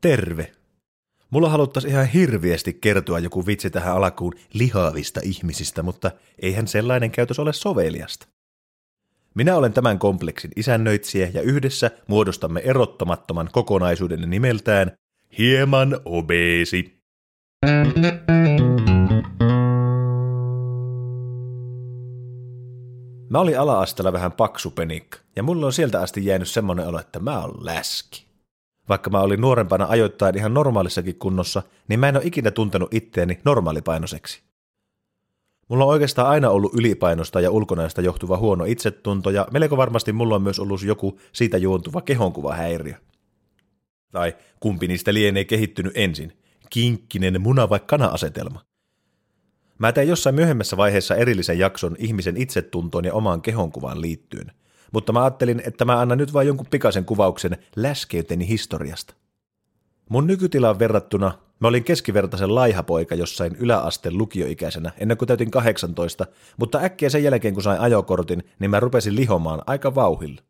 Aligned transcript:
Terve. 0.00 0.52
Mulla 1.30 1.48
haluttaisi 1.48 1.88
ihan 1.88 2.06
hirviästi 2.06 2.74
kertoa 2.74 3.18
joku 3.18 3.46
vitsi 3.46 3.70
tähän 3.70 3.96
alkuun 3.96 4.34
lihaavista 4.52 5.20
ihmisistä, 5.24 5.82
mutta 5.82 6.10
eihän 6.38 6.68
sellainen 6.68 7.10
käytös 7.10 7.38
ole 7.38 7.52
soveliasta. 7.52 8.26
Minä 9.34 9.56
olen 9.56 9.72
tämän 9.72 9.98
kompleksin 9.98 10.50
isännöitsijä 10.56 11.30
ja 11.34 11.42
yhdessä 11.42 11.90
muodostamme 12.06 12.60
erottamattoman 12.60 13.48
kokonaisuuden 13.52 14.30
nimeltään 14.30 14.92
Hieman 15.38 16.00
obeesi. 16.04 17.00
Mä 23.30 23.38
olin 23.38 23.58
ala-asteella 23.60 24.12
vähän 24.12 24.32
paksupenikka, 24.32 25.18
ja 25.36 25.42
mulla 25.42 25.66
on 25.66 25.72
sieltä 25.72 26.00
asti 26.00 26.26
jäänyt 26.26 26.48
semmonen 26.48 26.86
olo, 26.88 27.00
että 27.00 27.18
mä 27.18 27.40
oon 27.40 27.64
läski. 27.64 28.29
Vaikka 28.90 29.10
mä 29.10 29.20
olin 29.20 29.40
nuorempana 29.40 29.86
ajoittain 29.88 30.36
ihan 30.36 30.54
normaalissakin 30.54 31.18
kunnossa, 31.18 31.62
niin 31.88 32.00
mä 32.00 32.08
en 32.08 32.16
ole 32.16 32.24
ikinä 32.26 32.50
tuntenut 32.50 32.94
itteeni 32.94 33.40
normaalipainoseksi. 33.44 34.42
Mulla 35.68 35.84
on 35.84 35.90
oikeastaan 35.90 36.28
aina 36.28 36.50
ollut 36.50 36.74
ylipainosta 36.74 37.40
ja 37.40 37.50
ulkonäöstä 37.50 38.02
johtuva 38.02 38.36
huono 38.36 38.64
itsetunto, 38.64 39.30
ja 39.30 39.46
melko 39.52 39.76
varmasti 39.76 40.12
mulla 40.12 40.34
on 40.34 40.42
myös 40.42 40.58
ollut 40.58 40.82
joku 40.82 41.20
siitä 41.32 41.58
juontuva 41.58 42.00
kehonkuvahäiriö. 42.00 42.94
Tai 44.12 44.36
kumpi 44.60 44.88
niistä 44.88 45.14
lienee 45.14 45.44
kehittynyt 45.44 45.92
ensin, 45.96 46.32
kinkkinen 46.70 47.42
muna- 47.42 47.70
vai 47.70 47.80
kana-asetelma. 47.86 48.60
Mä 49.78 49.92
tein 49.92 50.08
jossain 50.08 50.34
myöhemmässä 50.34 50.76
vaiheessa 50.76 51.16
erillisen 51.16 51.58
jakson 51.58 51.96
ihmisen 51.98 52.36
itsetuntoon 52.36 53.04
ja 53.04 53.14
omaan 53.14 53.42
kehonkuvaan 53.42 54.00
liittyen, 54.00 54.52
mutta 54.92 55.12
mä 55.12 55.22
ajattelin, 55.22 55.62
että 55.66 55.84
mä 55.84 56.00
annan 56.00 56.18
nyt 56.18 56.32
vain 56.32 56.46
jonkun 56.46 56.66
pikaisen 56.70 57.04
kuvauksen 57.04 57.56
läskeyteni 57.76 58.48
historiasta. 58.48 59.14
Mun 60.08 60.26
nykytilaan 60.26 60.78
verrattuna 60.78 61.32
mä 61.60 61.68
olin 61.68 61.84
keskivertaisen 61.84 62.54
laihapoika 62.54 63.14
jossain 63.14 63.56
yläasteen 63.56 64.18
lukioikäisenä 64.18 64.92
ennen 64.98 65.16
kuin 65.16 65.26
täytin 65.26 65.50
18, 65.50 66.26
mutta 66.56 66.78
äkkiä 66.78 67.10
sen 67.10 67.24
jälkeen 67.24 67.54
kun 67.54 67.62
sain 67.62 67.80
ajokortin, 67.80 68.42
niin 68.58 68.70
mä 68.70 68.80
rupesin 68.80 69.16
lihomaan 69.16 69.62
aika 69.66 69.94
vauhilla. 69.94 70.42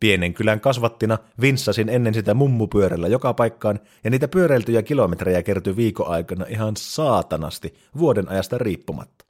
Pienen 0.00 0.34
kylän 0.34 0.60
kasvattina 0.60 1.18
vinssasin 1.40 1.88
ennen 1.88 2.14
sitä 2.14 2.34
mummupyörällä 2.34 3.08
joka 3.08 3.34
paikkaan, 3.34 3.80
ja 4.04 4.10
niitä 4.10 4.28
pyöräiltyjä 4.28 4.82
kilometrejä 4.82 5.42
kertyi 5.42 5.76
viikon 5.76 6.08
aikana 6.08 6.46
ihan 6.48 6.76
saatanasti 6.76 7.74
vuoden 7.98 8.28
ajasta 8.28 8.58
riippumatta. 8.58 9.29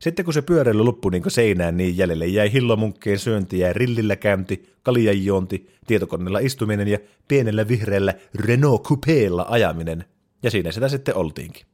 Sitten 0.00 0.24
kun 0.24 0.34
se 0.34 0.42
pyöräily 0.42 0.82
loppui 0.82 1.10
niin 1.10 1.30
seinään, 1.30 1.76
niin 1.76 1.96
jäljelle 1.96 2.26
jäi 2.26 2.52
hillomunkkeen 2.52 3.18
syönti 3.18 3.58
ja 3.58 3.72
rillillä 3.72 4.16
käynti, 4.16 4.74
kaljajuonti, 4.82 5.70
tietokoneella 5.86 6.38
istuminen 6.38 6.88
ja 6.88 6.98
pienellä 7.28 7.68
vihreällä 7.68 8.14
Renault 8.34 8.82
Coupeella 8.82 9.46
ajaminen. 9.48 10.04
Ja 10.42 10.50
siinä 10.50 10.72
sitä 10.72 10.88
sitten 10.88 11.16
oltiinkin. 11.16 11.66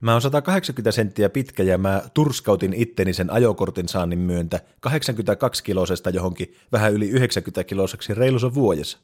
Mä 0.00 0.12
oon 0.12 0.22
180 0.22 0.92
senttiä 0.92 1.28
pitkä 1.28 1.62
ja 1.62 1.78
mä 1.78 2.02
turskautin 2.14 2.72
itteni 2.72 3.12
sen 3.12 3.30
ajokortin 3.30 3.88
saannin 3.88 4.18
myöntä 4.18 4.60
82 4.80 5.64
kilosesta 5.64 6.10
johonkin 6.10 6.54
vähän 6.72 6.92
yli 6.92 7.08
90 7.08 7.64
kiloseksi 7.64 8.14
reilussa 8.14 8.54
vuodessa. 8.54 8.98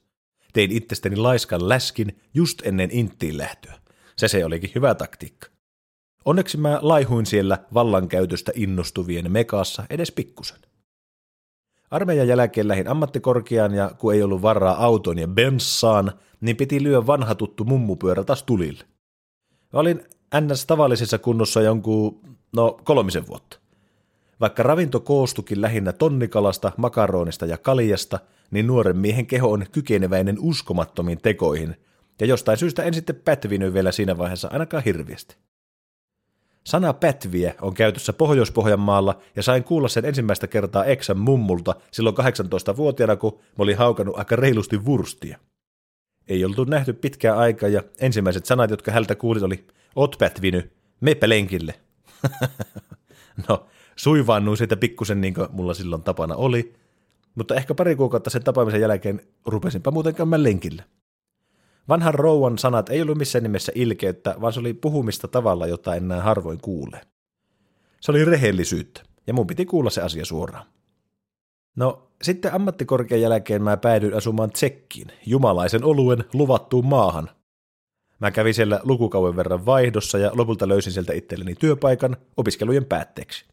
Tein 0.52 0.72
itsestäni 0.72 1.16
laiskan 1.16 1.68
läskin 1.68 2.20
just 2.34 2.62
ennen 2.66 2.91
inttiin 2.92 3.39
lähtöä. 3.39 3.74
Se 4.16 4.28
se 4.28 4.44
olikin 4.44 4.70
hyvä 4.74 4.94
taktiikka. 4.94 5.53
Onneksi 6.25 6.56
mä 6.56 6.78
laihuin 6.83 7.27
siellä 7.27 7.58
vallankäytöstä 7.75 8.53
innostuvien 8.55 9.33
mekassa 9.33 9.84
edes 9.91 10.12
pikkusen. 10.12 10.58
Armeijan 11.91 12.28
jälkeen 12.28 12.69
lähin 12.69 12.89
ammattikorkeaan 12.89 13.75
ja 13.75 13.91
kun 13.98 14.14
ei 14.14 14.22
ollut 14.22 14.42
varaa 14.42 14.84
autoon 14.84 15.19
ja 15.19 15.28
benssaan, 15.28 16.12
niin 16.41 16.56
piti 16.56 16.83
lyö 16.83 17.06
vanha 17.06 17.34
tuttu 17.34 17.64
mummupyörä 17.64 18.25
taas 18.25 18.42
tulille. 18.42 18.84
Mä 19.72 19.80
olin 19.80 20.02
ns. 20.41 20.67
tavallisessa 20.67 21.19
kunnossa 21.19 21.62
jonkun, 21.62 22.20
no 22.56 22.80
kolmisen 22.84 23.27
vuotta. 23.27 23.58
Vaikka 24.41 24.62
ravinto 24.62 25.01
koostukin 25.01 25.61
lähinnä 25.61 25.92
tonnikalasta, 25.92 26.73
makaronista 26.77 27.46
ja 27.46 27.58
kaljasta, 27.58 28.20
niin 28.51 28.67
nuoren 28.67 28.96
miehen 28.96 29.27
keho 29.27 29.51
on 29.51 29.67
kykeneväinen 29.73 30.36
uskomattomiin 30.41 31.18
tekoihin, 31.23 31.77
ja 32.20 32.27
jostain 32.27 32.58
syystä 32.58 32.83
en 32.83 32.95
sitten 32.95 33.17
pätvinyt 33.24 33.74
vielä 33.74 33.92
siinä 33.92 34.18
vaiheessa 34.18 34.48
ainakaan 34.52 34.85
hirviästi. 34.85 35.36
Sana 36.67 36.92
pätviä 36.92 37.55
on 37.61 37.75
käytössä 37.75 38.13
Pohjois-Pohjanmaalla 38.13 39.19
ja 39.36 39.42
sain 39.42 39.64
kuulla 39.64 39.89
sen 39.89 40.05
ensimmäistä 40.05 40.47
kertaa 40.47 40.85
eksän 40.85 41.19
mummulta 41.19 41.75
silloin 41.91 42.17
18-vuotiaana, 42.17 43.17
kun 43.17 43.33
mä 43.33 43.63
olin 43.63 43.79
haukannut 43.79 44.19
aika 44.19 44.36
reilusti 44.36 44.85
vurstia. 44.85 45.39
Ei 46.29 46.45
oltu 46.45 46.64
nähty 46.64 46.92
pitkään 46.92 47.39
aikaa 47.39 47.69
ja 47.69 47.83
ensimmäiset 48.01 48.47
sanat, 48.47 48.70
jotka 48.70 48.92
hältä 48.92 49.14
kuulit, 49.14 49.42
oli 49.42 49.67
Oot 49.97 50.17
pätviny, 50.19 50.70
meppä 51.01 51.29
lenkille. 51.29 51.74
no, 53.48 53.67
suivaannuin 53.97 54.57
siitä 54.57 54.77
pikkusen 54.77 55.20
niin 55.20 55.35
kuin 55.35 55.48
mulla 55.53 55.74
silloin 55.74 56.03
tapana 56.03 56.36
oli, 56.36 56.74
mutta 57.35 57.55
ehkä 57.55 57.74
pari 57.74 57.97
kuukautta 57.97 58.30
sen 58.30 58.45
tapaamisen 58.45 58.80
jälkeen 58.80 59.20
rupesinpa 59.47 59.91
muuten 59.91 60.14
käymään 60.14 60.42
lenkille. 60.42 60.85
Vanhan 61.89 62.14
rouvan 62.14 62.58
sanat 62.58 62.89
ei 62.89 63.02
ollut 63.02 63.18
missään 63.18 63.42
nimessä 63.42 63.72
ilkeyttä, 63.74 64.34
vaan 64.40 64.52
se 64.52 64.61
oli 64.61 64.74
puhumista 64.74 65.28
tavalla, 65.28 65.67
jota 65.67 65.95
enää 65.95 66.22
harvoin 66.22 66.61
kuulee. 66.61 67.00
Se 68.00 68.11
oli 68.11 68.24
rehellisyyttä, 68.24 69.02
ja 69.27 69.34
mun 69.34 69.46
piti 69.46 69.67
kuulla 69.67 69.90
se 69.90 70.02
asia 70.02 70.24
suoraan. 70.24 70.67
No, 71.77 72.11
sitten 72.23 72.55
ammattikorkean 72.55 73.20
jälkeen 73.20 73.62
mä 73.62 73.77
päädyin 73.77 74.14
asumaan 74.14 74.50
Tsekkiin, 74.50 75.08
jumalaisen 75.27 75.84
oluen 75.84 76.24
luvattuun 76.33 76.86
maahan. 76.86 77.30
Mä 78.18 78.30
kävin 78.30 78.55
siellä 78.55 78.80
lukukauden 78.83 79.36
verran 79.36 79.67
vaihdossa 79.67 80.18
ja 80.18 80.30
lopulta 80.34 80.68
löysin 80.68 80.92
sieltä 80.92 81.12
itselleni 81.12 81.55
työpaikan 81.55 82.17
opiskelujen 82.36 82.84
päätteeksi. 82.84 83.44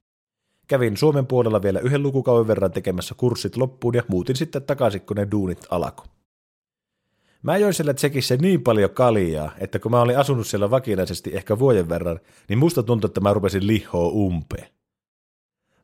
Kävin 0.68 0.98
Suomen 0.98 1.28
puolella 1.28 1.62
vielä 1.62 1.80
yhden 1.80 2.04
lukukauden 2.04 2.48
verran 2.48 2.72
tekemässä 2.72 3.16
kurssit 3.18 3.58
loppuun 3.58 3.96
ja 3.96 4.04
muutin 4.08 4.36
sitten 4.36 4.64
takaisin, 4.64 5.02
kun 5.02 5.18
ne 5.18 5.28
duunit 5.32 5.68
alkoi. 5.70 6.06
Mä 7.44 7.58
join 7.58 7.74
siellä 7.74 7.94
Tsekissä 7.94 8.38
niin 8.38 8.64
paljon 8.64 8.90
kaljaa, 8.90 9.52
että 9.58 9.80
kun 9.80 9.92
mä 9.92 10.02
olin 10.02 10.18
asunut 10.18 10.48
siellä 10.48 10.70
vakinaisesti 10.70 11.30
ehkä 11.34 11.60
vuoden 11.60 11.90
verran, 11.90 12.20
niin 12.50 12.60
musta 12.60 12.84
tuntui, 12.84 13.08
että 13.08 13.22
mä 13.22 13.34
rupesin 13.34 13.68
lihoa 13.68 14.08
umpeen. 14.08 14.68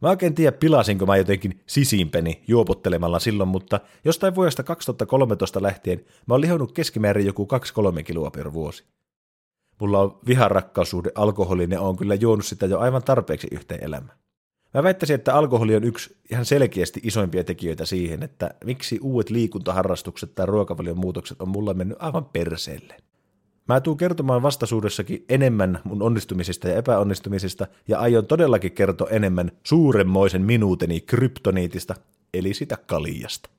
Mä 0.01 0.09
oikein 0.09 0.35
tiedä, 0.35 0.51
pilasinko 0.51 1.06
mä 1.06 1.18
jotenkin 1.18 1.62
sisimpeni 1.68 2.44
juopottelemalla 2.47 3.19
silloin, 3.19 3.50
mutta 3.50 3.79
jostain 4.06 4.35
vuodesta 4.35 4.63
2013 4.63 5.62
lähtien 5.62 6.06
mä 6.25 6.34
oon 6.34 6.41
lihonnut 6.41 6.72
keskimäärin 6.72 7.25
joku 7.25 7.47
2-3 8.00 8.03
kiloa 8.03 8.31
per 8.31 8.53
vuosi. 8.53 8.84
Mulla 9.79 10.00
on 10.00 10.19
viharakkaussuhde 10.28 11.12
alkoholiin 11.16 11.72
ja 11.72 11.81
on 11.81 11.97
kyllä 11.97 12.16
juonut 12.16 12.45
sitä 12.45 12.66
jo 12.66 12.79
aivan 12.79 13.03
tarpeeksi 13.03 13.47
yhteen 13.51 13.84
elämään. 13.84 14.18
Mä 14.74 14.84
väittäisin, 14.84 15.16
että 15.16 15.36
alkoholi 15.36 15.76
on 15.76 15.84
yksi 15.84 16.18
ihan 16.32 16.46
selkeästi 16.46 17.00
isoimpia 17.04 17.44
tekijöitä 17.44 17.86
siihen, 17.86 18.24
että 18.24 18.50
miksi 18.66 19.00
uudet 19.02 19.30
liikuntaharrastukset 19.30 20.36
tai 20.36 20.46
ruokavalion 20.46 20.98
muutokset 20.98 21.42
on 21.42 21.50
mulla 21.50 21.74
mennyt 21.74 21.98
aivan 22.02 22.26
perseelle. 22.26 22.98
Mä 23.68 23.82
tuun 23.82 23.98
kertomaan 23.98 24.42
vastaisuudessakin 24.42 25.26
enemmän 25.30 25.80
mun 25.84 26.02
onnistumisista 26.02 26.68
ja 26.68 26.76
epäonnistumisista 26.76 27.68
ja 27.88 28.00
aion 28.00 28.28
todellakin 28.28 28.72
kertoa 28.72 29.10
enemmän 29.10 29.52
suuremmoisen 29.64 30.42
minuuteni 30.42 31.02
kryptoniitista, 31.02 31.96
eli 32.34 32.54
sitä 32.54 32.78
kalijasta. 32.86 33.50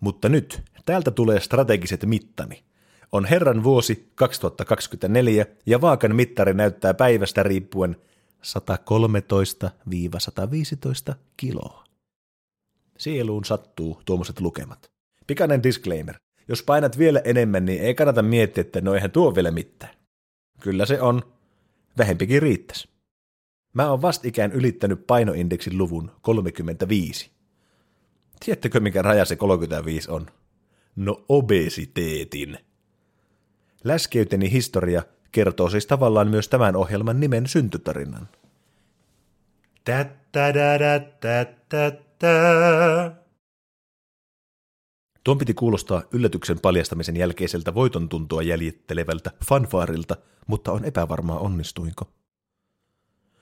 Mutta 0.00 0.28
nyt, 0.28 0.62
täältä 0.84 1.10
tulee 1.10 1.40
strategiset 1.40 2.04
mittani. 2.06 2.62
On 3.12 3.24
herran 3.24 3.64
vuosi 3.64 4.08
2024 4.14 5.46
ja 5.66 5.80
vaakan 5.80 6.16
mittari 6.16 6.54
näyttää 6.54 6.94
päivästä 6.94 7.42
riippuen 7.42 7.96
113-115 11.10 11.14
kiloa. 11.36 11.84
Sieluun 12.98 13.44
sattuu 13.44 14.02
tuommoiset 14.04 14.40
lukemat. 14.40 14.90
Pikainen 15.26 15.62
disclaimer. 15.62 16.14
Jos 16.48 16.62
painat 16.62 16.98
vielä 16.98 17.20
enemmän, 17.24 17.64
niin 17.64 17.82
ei 17.82 17.94
kannata 17.94 18.22
miettiä, 18.22 18.60
että 18.60 18.80
no 18.80 18.94
eihän 18.94 19.10
tuo 19.10 19.34
vielä 19.34 19.50
mitään. 19.50 19.94
Kyllä 20.60 20.86
se 20.86 21.00
on. 21.00 21.22
Vähempikin 21.98 22.42
riittäisi. 22.42 22.88
Mä 23.74 23.90
oon 23.90 24.02
vastikään 24.02 24.52
ylittänyt 24.52 25.06
painoindeksin 25.06 25.78
luvun 25.78 26.10
35. 26.22 27.30
Tiedättekö, 28.44 28.80
mikä 28.80 29.02
raja 29.02 29.24
se 29.24 29.36
35 29.36 30.10
on? 30.10 30.26
No 30.96 31.24
obesiteetin. 31.28 32.58
Läskeyteni 33.84 34.52
historia 34.52 35.02
kertoo 35.32 35.70
siis 35.70 35.86
tavallaan 35.86 36.28
myös 36.28 36.48
tämän 36.48 36.76
ohjelman 36.76 37.20
nimen 37.20 37.46
syntytarinan. 37.46 38.28
Tuon 45.24 45.38
piti 45.38 45.54
kuulostaa 45.54 46.02
yllätyksen 46.12 46.60
paljastamisen 46.60 47.16
jälkeiseltä 47.16 47.74
voiton 47.74 48.08
tuntua 48.08 48.42
jäljittelevältä 48.42 49.30
fanfaarilta, 49.44 50.16
mutta 50.46 50.72
on 50.72 50.84
epävarmaa 50.84 51.38
onnistuinko. 51.38 52.04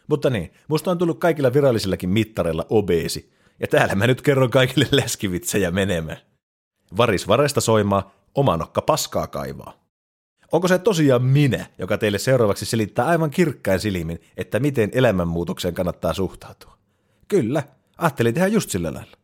Mutta 0.09 0.31
niin, 0.31 0.53
musta 0.69 0.91
on 0.91 0.99
tullut 0.99 1.21
kaikilla 1.21 1.53
virallisillakin 1.53 2.11
mittareilla 2.11 2.67
obeesi, 2.71 3.33
ja 3.61 3.67
täällä 3.67 3.95
mä 3.95 4.07
nyt 4.07 4.23
kerron 4.23 4.51
kaikille 4.51 4.87
läskivitsejä 4.91 5.71
menemään. 5.71 6.19
Varis 6.97 7.29
varesta 7.29 7.61
soimaa, 7.61 8.15
oma 8.35 8.57
nokka 8.57 8.83
paskaa 8.83 9.27
kaivaa. 9.27 9.80
Onko 10.52 10.69
se 10.69 10.79
tosiaan 10.79 11.23
minä, 11.23 11.67
joka 11.79 11.99
teille 11.99 12.19
seuraavaksi 12.19 12.67
selittää 12.67 13.06
aivan 13.06 13.31
kirkkain 13.31 13.81
silmin, 13.81 14.20
että 14.37 14.61
miten 14.61 14.91
elämänmuutokseen 14.93 15.75
kannattaa 15.75 16.14
suhtautua? 16.14 16.76
Kyllä, 17.29 17.62
ajattelin 17.99 18.35
tehdä 18.35 18.47
just 18.47 18.70
sillä 18.70 18.94
lailla. 18.94 19.17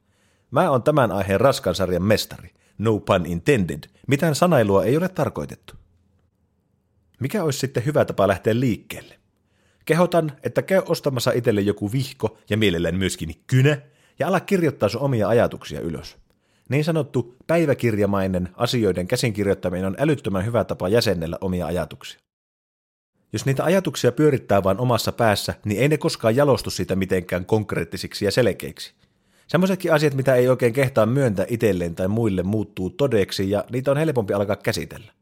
Mä 0.50 0.70
oon 0.70 0.82
tämän 0.82 1.12
aiheen 1.12 1.40
raskan 1.40 1.74
sarjan 1.74 2.02
mestari. 2.02 2.50
No 2.78 2.98
pun 2.98 3.26
intended. 3.26 3.84
Mitään 4.06 4.34
sanailua 4.34 4.84
ei 4.84 4.96
ole 4.96 5.08
tarkoitettu. 5.08 5.74
Mikä 7.20 7.44
olisi 7.44 7.58
sitten 7.58 7.84
hyvä 7.86 8.04
tapa 8.04 8.28
lähteä 8.28 8.60
liikkeelle? 8.60 9.18
Kehotan, 9.84 10.32
että 10.42 10.62
käy 10.62 10.82
ostamassa 10.88 11.32
itselle 11.32 11.60
joku 11.60 11.92
vihko 11.92 12.38
ja 12.50 12.56
mielellään 12.56 12.96
myöskin 12.96 13.34
kynä 13.46 13.78
ja 14.18 14.28
ala 14.28 14.40
kirjoittaa 14.40 14.88
sun 14.88 15.00
omia 15.00 15.28
ajatuksia 15.28 15.80
ylös. 15.80 16.16
Niin 16.68 16.84
sanottu 16.84 17.36
päiväkirjamainen 17.46 18.48
asioiden 18.54 19.06
käsinkirjoittaminen 19.08 19.86
on 19.86 19.96
älyttömän 19.98 20.46
hyvä 20.46 20.64
tapa 20.64 20.88
jäsennellä 20.88 21.38
omia 21.40 21.66
ajatuksia. 21.66 22.20
Jos 23.32 23.46
niitä 23.46 23.64
ajatuksia 23.64 24.12
pyörittää 24.12 24.62
vain 24.62 24.78
omassa 24.78 25.12
päässä, 25.12 25.54
niin 25.64 25.80
ei 25.80 25.88
ne 25.88 25.98
koskaan 25.98 26.36
jalostu 26.36 26.70
siitä 26.70 26.96
mitenkään 26.96 27.46
konkreettisiksi 27.46 28.24
ja 28.24 28.30
selkeiksi. 28.30 28.94
Semmoisetkin 29.46 29.92
asiat, 29.92 30.14
mitä 30.14 30.34
ei 30.34 30.48
oikein 30.48 30.72
kehtaa 30.72 31.06
myöntää 31.06 31.46
itselleen 31.48 31.94
tai 31.94 32.08
muille, 32.08 32.42
muuttuu 32.42 32.90
todeksi 32.90 33.50
ja 33.50 33.64
niitä 33.72 33.90
on 33.90 33.96
helpompi 33.96 34.34
alkaa 34.34 34.56
käsitellä. 34.56 35.12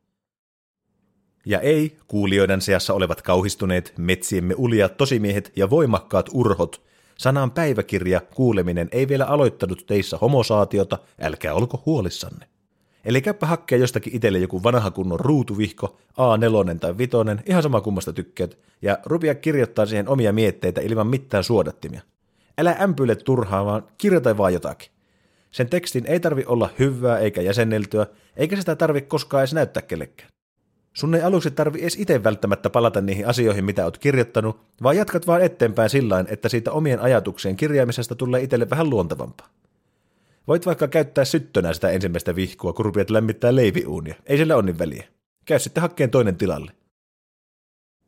Ja 1.46 1.60
ei, 1.60 1.96
kuulijoiden 2.08 2.60
seassa 2.60 2.94
olevat 2.94 3.22
kauhistuneet, 3.22 3.92
metsiemme 3.98 4.54
uliat 4.58 4.96
tosimiehet 4.96 5.52
ja 5.56 5.70
voimakkaat 5.70 6.30
urhot, 6.32 6.82
sanan 7.18 7.50
päiväkirja 7.50 8.20
kuuleminen 8.20 8.88
ei 8.92 9.08
vielä 9.08 9.24
aloittanut 9.24 9.86
teissä 9.86 10.18
homosaatiota, 10.20 10.98
älkää 11.20 11.54
olko 11.54 11.82
huolissanne. 11.86 12.46
Eli 13.04 13.22
käypä 13.22 13.46
hakkea 13.46 13.78
jostakin 13.78 14.16
itselle 14.16 14.38
joku 14.38 14.62
vanha 14.62 14.90
kunnon 14.90 15.20
ruutuvihko, 15.20 15.96
A4 16.12 16.78
tai 16.78 16.98
vitonen, 16.98 17.42
ihan 17.46 17.62
sama 17.62 17.80
kummasta 17.80 18.12
tykkäät, 18.12 18.58
ja 18.82 18.98
rupia 19.06 19.34
kirjoittaa 19.34 19.86
siihen 19.86 20.08
omia 20.08 20.32
mietteitä 20.32 20.80
ilman 20.80 21.06
mitään 21.06 21.44
suodattimia. 21.44 22.00
Älä 22.58 22.76
ämpyle 22.80 23.16
turhaa, 23.16 23.64
vaan 23.64 23.86
kirjoita 23.98 24.36
vaan 24.36 24.52
jotakin. 24.52 24.90
Sen 25.50 25.68
tekstin 25.68 26.06
ei 26.06 26.20
tarvi 26.20 26.44
olla 26.46 26.70
hyvää 26.78 27.18
eikä 27.18 27.42
jäsenneltyä, 27.42 28.06
eikä 28.36 28.56
sitä 28.56 28.76
tarvi 28.76 29.00
koskaan 29.00 29.40
edes 29.40 29.54
näyttää 29.54 29.82
kellekään. 29.82 30.30
Sun 30.94 31.14
ei 31.14 31.22
aluksi 31.22 31.50
tarvi 31.50 31.80
edes 31.80 31.96
itse 31.96 32.24
välttämättä 32.24 32.70
palata 32.70 33.00
niihin 33.00 33.26
asioihin, 33.26 33.64
mitä 33.64 33.84
oot 33.84 33.98
kirjoittanut, 33.98 34.60
vaan 34.82 34.96
jatkat 34.96 35.26
vaan 35.26 35.42
eteenpäin 35.42 35.90
sillä 35.90 36.24
että 36.28 36.48
siitä 36.48 36.72
omien 36.72 37.00
ajatuksien 37.00 37.56
kirjaamisesta 37.56 38.14
tulee 38.14 38.42
itselle 38.42 38.70
vähän 38.70 38.90
luontevampaa. 38.90 39.48
Voit 40.48 40.66
vaikka 40.66 40.88
käyttää 40.88 41.24
syttönä 41.24 41.72
sitä 41.72 41.90
ensimmäistä 41.90 42.36
vihkua, 42.36 42.72
kun 42.72 42.84
rupiat 42.84 43.10
lämmittää 43.10 43.54
leiviuunia. 43.54 44.14
Ei 44.26 44.36
sillä 44.36 44.56
ole 44.56 44.62
niin 44.62 44.78
väliä. 44.78 45.04
Käy 45.44 45.58
sitten 45.58 45.80
hakkeen 45.80 46.10
toinen 46.10 46.36
tilalle. 46.36 46.72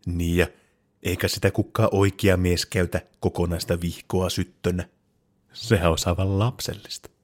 Niin 0.06 0.36
ja 0.36 0.46
eikä 1.02 1.28
sitä 1.28 1.50
kukaan 1.50 1.88
oikea 1.92 2.36
mies 2.36 2.66
käytä 2.66 3.00
kokonaista 3.20 3.80
vihkoa 3.80 4.30
syttönä. 4.30 4.88
Sehän 5.52 5.90
on 5.90 5.98
aivan 6.06 6.38
lapsellista. 6.38 7.15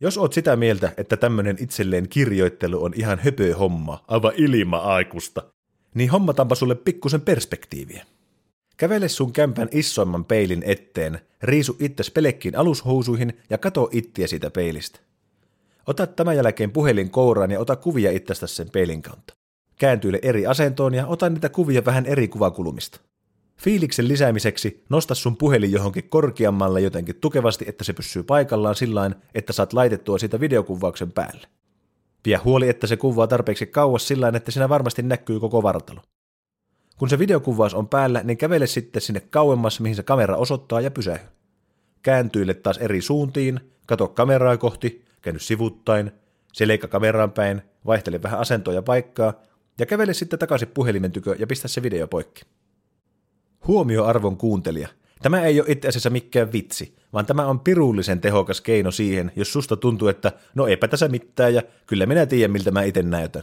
Jos 0.00 0.18
oot 0.18 0.32
sitä 0.32 0.56
mieltä, 0.56 0.92
että 0.96 1.16
tämmönen 1.16 1.56
itselleen 1.60 2.08
kirjoittelu 2.08 2.84
on 2.84 2.92
ihan 2.96 3.18
höpö 3.18 3.56
homma, 3.56 4.04
aivan 4.08 4.32
ilma-aikusta, 4.36 5.42
niin 5.94 6.10
hommataanpa 6.10 6.54
sulle 6.54 6.74
pikkusen 6.74 7.20
perspektiiviä. 7.20 8.04
Kävele 8.76 9.08
sun 9.08 9.32
kämpän 9.32 9.68
isoimman 9.70 10.24
peilin 10.24 10.62
eteen, 10.66 11.20
riisu 11.42 11.76
itses 11.80 12.10
pelekkiin 12.10 12.56
alushousuihin 12.56 13.40
ja 13.50 13.58
kato 13.58 13.88
ittiä 13.92 14.26
siitä 14.26 14.50
peilistä. 14.50 15.00
Ota 15.86 16.06
tämän 16.06 16.36
jälkeen 16.36 16.70
puhelin 16.70 17.10
kouraan 17.10 17.50
ja 17.50 17.60
ota 17.60 17.76
kuvia 17.76 18.10
itsestä 18.10 18.46
sen 18.46 18.70
peilin 18.70 19.02
kautta. 19.02 19.34
Kääntyile 19.78 20.18
eri 20.22 20.46
asentoon 20.46 20.94
ja 20.94 21.06
ota 21.06 21.28
niitä 21.30 21.48
kuvia 21.48 21.84
vähän 21.84 22.06
eri 22.06 22.28
kuvakulmista. 22.28 23.00
Fiiliksen 23.60 24.08
lisäämiseksi 24.08 24.84
nosta 24.88 25.14
sun 25.14 25.36
puhelin 25.36 25.72
johonkin 25.72 26.08
korkeammalle 26.08 26.80
jotenkin 26.80 27.16
tukevasti, 27.20 27.64
että 27.68 27.84
se 27.84 27.92
pysyy 27.92 28.22
paikallaan 28.22 28.74
sillain, 28.74 29.14
että 29.34 29.52
saat 29.52 29.72
laitettua 29.72 30.18
siitä 30.18 30.40
videokuvauksen 30.40 31.12
päälle. 31.12 31.46
Pidä 32.22 32.40
huoli, 32.44 32.68
että 32.68 32.86
se 32.86 32.96
kuvaa 32.96 33.26
tarpeeksi 33.26 33.66
kauas 33.66 34.08
sillä 34.08 34.32
että 34.36 34.50
siinä 34.50 34.68
varmasti 34.68 35.02
näkyy 35.02 35.40
koko 35.40 35.62
vartalo. 35.62 36.00
Kun 36.98 37.08
se 37.08 37.18
videokuvaus 37.18 37.74
on 37.74 37.88
päällä, 37.88 38.20
niin 38.24 38.38
kävele 38.38 38.66
sitten 38.66 39.02
sinne 39.02 39.20
kauemmas, 39.20 39.80
mihin 39.80 39.96
se 39.96 40.02
kamera 40.02 40.36
osoittaa 40.36 40.80
ja 40.80 40.90
pysähy. 40.90 41.26
Kääntyile 42.02 42.54
taas 42.54 42.78
eri 42.78 43.02
suuntiin, 43.02 43.60
kato 43.86 44.08
kameraa 44.08 44.56
kohti, 44.56 45.04
käänny 45.22 45.40
sivuttain, 45.40 46.10
seleikka 46.52 46.88
kameraan 46.88 47.32
päin, 47.32 47.62
vaihtele 47.86 48.22
vähän 48.22 48.40
asentoa 48.40 48.74
ja 48.74 48.82
paikkaa, 48.82 49.34
ja 49.78 49.86
kävele 49.86 50.14
sitten 50.14 50.38
takaisin 50.38 50.68
puhelimen 50.68 51.12
tykö 51.12 51.36
ja 51.38 51.46
pistä 51.46 51.68
se 51.68 51.82
video 51.82 52.08
poikki. 52.08 52.42
Huomioarvon 53.66 54.36
kuuntelija. 54.36 54.88
Tämä 55.22 55.42
ei 55.42 55.60
ole 55.60 55.70
itse 55.70 55.88
asiassa 55.88 56.10
mikään 56.10 56.52
vitsi, 56.52 56.96
vaan 57.12 57.26
tämä 57.26 57.46
on 57.46 57.60
pirullisen 57.60 58.20
tehokas 58.20 58.60
keino 58.60 58.90
siihen, 58.90 59.32
jos 59.36 59.52
susta 59.52 59.76
tuntuu, 59.76 60.08
että 60.08 60.32
no 60.54 60.66
eipä 60.66 60.88
tässä 60.88 61.08
mitään 61.08 61.54
ja 61.54 61.62
kyllä 61.86 62.06
minä 62.06 62.26
tiedän, 62.26 62.50
miltä 62.50 62.70
mä 62.70 62.82
itse 62.82 63.02
näytän. 63.02 63.42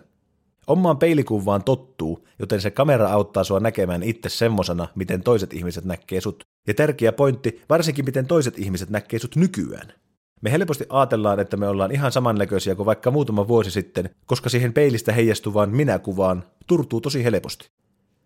Omaan 0.67 0.97
peilikuvaan 0.97 1.63
tottuu, 1.63 2.27
joten 2.39 2.61
se 2.61 2.71
kamera 2.71 3.09
auttaa 3.09 3.43
sua 3.43 3.59
näkemään 3.59 4.03
itse 4.03 4.29
semmosena, 4.29 4.87
miten 4.95 5.23
toiset 5.23 5.53
ihmiset 5.53 5.85
näkee 5.85 6.21
sut. 6.21 6.43
Ja 6.67 6.73
tärkeä 6.73 7.11
pointti, 7.11 7.61
varsinkin 7.69 8.05
miten 8.05 8.27
toiset 8.27 8.59
ihmiset 8.59 8.89
näkee 8.89 9.19
sut 9.19 9.35
nykyään. 9.35 9.93
Me 10.41 10.51
helposti 10.51 10.85
ajatellaan, 10.89 11.39
että 11.39 11.57
me 11.57 11.67
ollaan 11.67 11.91
ihan 11.91 12.11
samannäköisiä 12.11 12.75
kuin 12.75 12.85
vaikka 12.85 13.11
muutama 13.11 13.47
vuosi 13.47 13.71
sitten, 13.71 14.09
koska 14.25 14.49
siihen 14.49 14.73
peilistä 14.73 15.13
heijastuvaan 15.13 15.69
minäkuvaan 15.69 16.43
turtuu 16.67 17.01
tosi 17.01 17.23
helposti. 17.23 17.69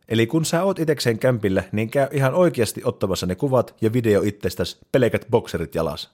Eli 0.09 0.27
kun 0.27 0.45
sä 0.45 0.63
oot 0.63 0.79
itekseen 0.79 1.19
kämpillä, 1.19 1.63
niin 1.71 1.89
käy 1.89 2.07
ihan 2.11 2.33
oikeasti 2.33 2.81
ottamassa 2.83 3.25
ne 3.25 3.35
kuvat 3.35 3.75
ja 3.81 3.93
video 3.93 4.21
itsestäsi 4.21 4.77
pelkät 4.91 5.27
bokserit 5.31 5.75
jalas. 5.75 6.11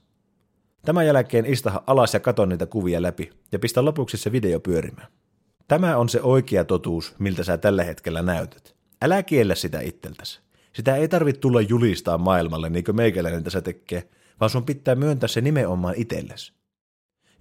Tämän 0.85 1.05
jälkeen 1.05 1.45
istaha 1.45 1.83
alas 1.87 2.13
ja 2.13 2.19
katon 2.19 2.49
niitä 2.49 2.65
kuvia 2.65 3.01
läpi 3.01 3.29
ja 3.51 3.59
pistä 3.59 3.85
lopuksi 3.85 4.17
se 4.17 4.31
video 4.31 4.59
pyörimään. 4.59 5.07
Tämä 5.67 5.97
on 5.97 6.09
se 6.09 6.21
oikea 6.21 6.63
totuus, 6.63 7.15
miltä 7.19 7.43
sä 7.43 7.57
tällä 7.57 7.83
hetkellä 7.83 8.21
näytät. 8.21 8.75
Älä 9.01 9.23
kiellä 9.23 9.55
sitä 9.55 9.79
itseltäsi. 9.79 10.41
Sitä 10.73 10.95
ei 10.95 11.07
tarvitse 11.07 11.39
tulla 11.39 11.61
julistaa 11.61 12.17
maailmalle 12.17 12.69
niin 12.69 12.83
kuin 12.83 12.95
meikäläinen 12.95 13.43
tässä 13.43 13.61
tekee, 13.61 14.09
vaan 14.39 14.49
sun 14.49 14.65
pitää 14.65 14.95
myöntää 14.95 15.27
se 15.27 15.41
nimenomaan 15.41 15.95
itsellesi. 15.97 16.53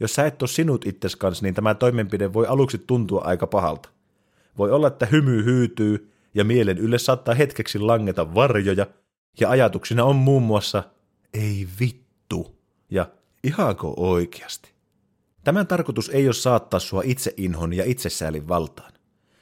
Jos 0.01 0.15
sä 0.15 0.27
et 0.27 0.43
ole 0.43 0.49
sinut 0.49 0.87
itses 0.87 1.17
kanssa, 1.17 1.45
niin 1.45 1.55
tämä 1.55 1.75
toimenpide 1.75 2.33
voi 2.33 2.47
aluksi 2.47 2.79
tuntua 2.79 3.23
aika 3.25 3.47
pahalta. 3.47 3.89
Voi 4.59 4.71
olla, 4.71 4.89
että 4.89 5.07
hymy 5.07 5.45
hyytyy 5.45 6.12
ja 6.35 6.45
mielen 6.45 6.79
ylle 6.79 6.99
saattaa 6.99 7.35
hetkeksi 7.35 7.79
langeta 7.79 8.35
varjoja, 8.35 8.87
ja 9.41 9.51
ajatuksina 9.51 10.05
on 10.05 10.17
muun 10.17 10.43
muassa 10.43 10.83
ei 11.35 11.69
vittu 11.81 12.59
ja 12.91 13.07
ihanko 13.45 13.95
oikeasti. 13.97 14.73
Tämän 15.45 15.67
tarkoitus 15.67 16.09
ei 16.09 16.27
ole 16.27 16.35
saattaa 16.35 16.81
sua 16.81 17.03
itseinhon 17.05 17.73
ja 17.73 17.85
itsesäälin 17.87 18.49
valtaan. 18.49 18.93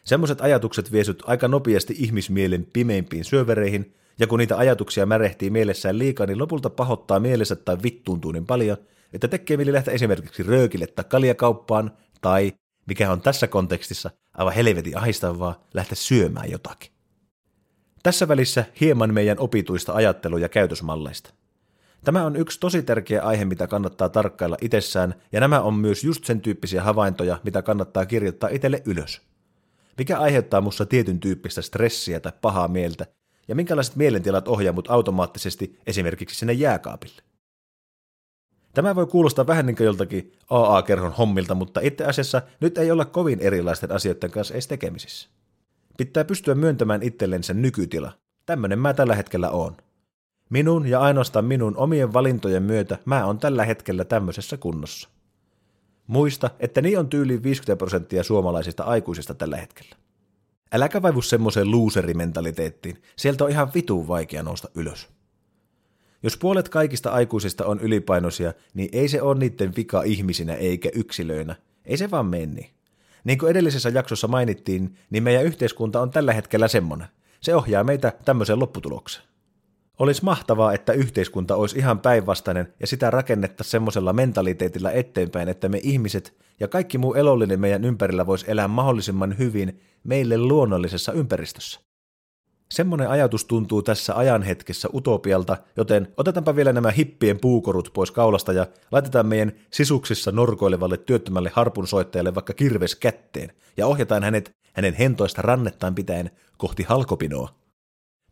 Semmoiset 0.05 0.41
ajatukset 0.41 0.93
viesut 0.93 1.23
aika 1.27 1.49
nopeasti 1.49 1.95
ihmismielen 1.99 2.67
pimeimpiin 2.73 3.25
syövereihin, 3.25 3.95
ja 4.19 4.27
kun 4.27 4.39
niitä 4.39 4.57
ajatuksia 4.57 5.07
märehtii 5.07 5.51
mielessään 5.51 5.99
liikaa, 5.99 6.27
niin 6.27 6.39
lopulta 6.39 6.71
pahoittaa 6.71 7.21
mielessä 7.21 7.57
tai 7.57 7.77
vittuuntuu 7.83 8.33
niin 8.33 8.47
paljon, 8.47 8.77
että 9.13 9.29
tekee 9.29 9.57
mieli 9.57 9.73
lähteä 9.73 9.95
esimerkiksi 9.95 10.43
röökille 10.43 10.87
tai 10.87 11.05
kaljakauppaan, 11.09 11.91
tai 12.21 12.53
mikä 12.91 13.13
on 13.13 13.21
tässä 13.21 13.47
kontekstissa 13.47 14.11
aivan 14.35 14.55
helvetin 14.55 14.99
ahistavaa, 14.99 15.65
lähteä 15.75 15.97
syömään 15.97 16.51
jotakin. 16.51 16.93
Tässä 18.03 18.29
välissä 18.29 18.65
hieman 18.81 19.15
meidän 19.15 19.39
opituista 19.39 19.93
ajattelu- 19.93 20.39
ja 20.39 20.49
käytösmalleista. 20.49 21.31
Tämä 22.05 22.25
on 22.25 22.37
yksi 22.37 22.61
tosi 22.61 22.83
tärkeä 22.83 23.23
aihe, 23.23 23.45
mitä 23.45 23.67
kannattaa 23.67 24.09
tarkkailla 24.09 24.57
itsessään, 24.61 25.15
ja 25.33 25.41
nämä 25.41 25.61
on 25.61 25.75
myös 25.75 26.05
just 26.05 26.25
sen 26.25 26.41
tyyppisiä 26.41 26.83
havaintoja, 26.83 27.41
mitä 27.45 27.63
kannattaa 27.63 28.07
kirjoittaa 28.07 28.51
itselle 28.53 28.83
ylös. 28.85 29.21
Mikä 29.99 30.19
aiheuttaa 30.19 30.61
mussa 30.61 30.87
tietyn 30.87 31.21
tyyppistä 31.21 31.63
stressiä 31.63 32.21
tai 32.21 32.33
pahaa 32.41 32.69
mieltä, 32.69 33.07
ja 33.49 33.55
minkälaiset 33.55 33.97
mielentilat 33.97 34.49
ohjaa 34.49 34.73
mut 34.73 34.91
automaattisesti 34.91 35.79
esimerkiksi 35.87 36.37
sinne 36.37 36.53
jääkaapille. 36.53 37.23
Tämä 38.75 38.95
voi 38.95 39.07
kuulostaa 39.07 39.47
vähän 39.47 39.67
niin 39.67 39.77
kuin 39.77 39.85
joltakin 39.85 40.33
AA-kerhon 40.51 41.13
hommilta, 41.13 41.55
mutta 41.55 41.81
itse 41.83 42.05
asiassa 42.05 42.43
nyt 42.61 42.79
ei 42.79 42.91
olla 42.91 43.05
kovin 43.05 43.41
erilaisten 43.41 43.93
asioiden 43.93 44.31
kanssa 44.31 44.55
edes 44.55 44.69
tekemisissä. 44.69 45.29
Pitää 45.97 46.25
pystyä 46.25 46.55
myöntämään 46.55 47.03
itsellensä 47.03 47.55
nykytila. 47.55 48.13
Tämmönen 48.47 48.79
mä 48.79 48.95
tällä 48.95 49.15
hetkellä 49.15 49.51
oon. 49.51 49.77
Minun 50.51 50.87
ja 50.87 51.01
ainoastaan 51.01 51.45
minun 51.45 51.77
omien 51.77 52.13
valintojen 52.13 52.63
myötä 52.63 52.99
mä 53.05 53.27
oon 53.27 53.39
tällä 53.39 53.65
hetkellä 53.65 54.05
tämmöisessä 54.05 54.57
kunnossa. 54.57 55.09
Muista, 56.07 56.51
että 56.61 56.83
niin 56.83 56.99
on 56.99 57.09
tyyliin 57.09 57.43
50 57.43 57.79
prosenttia 57.79 58.23
suomalaisista 58.23 58.85
aikuisista 58.85 59.35
tällä 59.35 59.57
hetkellä. 59.57 59.97
Äläkä 60.73 61.03
vaivu 61.03 61.23
semmoiseen 61.23 61.71
looserimentalitettiin, 61.71 63.03
sieltä 63.17 63.45
on 63.45 63.51
ihan 63.51 63.75
vitun 63.75 64.09
vaikea 64.09 64.43
nousta 64.43 64.69
ylös. 64.75 65.09
Jos 66.23 66.37
puolet 66.37 66.69
kaikista 66.69 67.11
aikuisista 67.11 67.67
on 67.67 67.81
ylipainoisia, 67.81 68.53
niin 68.75 68.89
ei 68.93 69.09
se 69.09 69.23
ole 69.23 69.39
niiden 69.39 69.73
vika 69.77 70.03
ihmisinä 70.03 70.55
eikä 70.55 70.89
yksilöinä. 70.95 71.57
Ei 71.85 71.97
se 71.97 72.11
vaan 72.11 72.27
menni. 72.27 72.71
Niin 73.25 73.39
kuin 73.39 73.51
edellisessä 73.51 73.89
jaksossa 73.89 74.29
mainittiin, 74.29 74.97
niin 75.11 75.23
meidän 75.23 75.45
yhteiskunta 75.45 76.01
on 76.01 76.11
tällä 76.11 76.33
hetkellä 76.33 76.69
semmoinen. 76.69 77.09
Se 77.41 77.55
ohjaa 77.55 77.85
meitä 77.85 78.13
tämmöiseen 78.25 78.59
lopputulokseen. 78.59 79.25
Olisi 79.99 80.25
mahtavaa, 80.25 80.73
että 80.73 80.93
yhteiskunta 80.93 81.57
olisi 81.57 81.79
ihan 81.79 82.01
päinvastainen 82.01 82.75
ja 82.81 82.87
sitä 82.87 83.11
rakennetta 83.11 83.65
semmoisella 83.65 84.13
mentaliteetilla 84.13 84.91
eteenpäin, 84.91 85.49
että 85.49 85.69
me 85.69 85.81
ihmiset 85.83 86.35
ja 86.61 86.69
kaikki 86.69 86.99
muu 86.99 87.15
elollinen 87.15 87.61
meidän 87.61 87.85
ympärillä 87.85 88.27
voisi 88.27 88.45
elää 88.49 88.69
mahdollisimman 88.69 89.39
hyvin 89.39 89.81
meille 90.05 90.39
luonnollisessa 90.39 91.13
ympäristössä. 91.13 91.81
Semmoinen 92.71 93.11
ajatus 93.11 93.45
tuntuu 93.45 93.83
tässä 93.83 94.17
ajanhetkessä 94.17 94.89
utopialta, 94.95 95.57
joten 95.77 96.13
otetaanpa 96.17 96.57
vielä 96.57 96.73
nämä 96.73 96.91
hippien 96.91 97.41
puukorut 97.41 97.91
pois 97.95 98.11
kaulasta 98.11 98.53
ja 98.53 98.67
laitetaan 98.93 99.27
meidän 99.27 99.53
sisuksissa 99.71 100.33
norkoilevalle 100.33 100.97
työttömälle 100.97 101.51
harpunsoittajalle 101.55 102.35
vaikka 102.35 102.53
kirves 102.53 102.97
kätteen 102.97 103.53
ja 103.77 103.87
ohjataan 103.87 104.23
hänet 104.23 104.51
hänen 104.73 104.95
hentoista 104.95 105.43
rannettaan 105.43 105.95
pitäen 105.95 106.31
kohti 106.57 106.83
halkopinoa. 106.83 107.55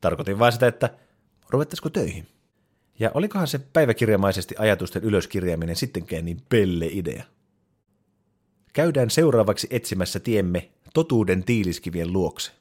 Tarkoitin 0.00 0.38
vain 0.38 0.52
sitä, 0.52 0.66
että 0.66 0.90
ruvettaisiko 1.50 1.90
töihin. 1.90 2.26
Ja 2.98 3.10
olikohan 3.14 3.46
se 3.46 3.58
päiväkirjamaisesti 3.58 4.54
ajatusten 4.58 5.04
ylöskirjaaminen 5.04 5.76
sittenkään 5.76 6.24
niin 6.24 6.42
pelle 6.48 6.86
idea? 6.92 7.24
Käydään 8.72 9.10
seuraavaksi 9.10 9.66
etsimässä 9.70 10.20
tiemme 10.20 10.70
totuuden 10.94 11.44
tiiliskivien 11.44 12.12
luokse. 12.12 12.57